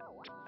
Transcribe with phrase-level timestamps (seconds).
[0.00, 0.43] Oh, wow.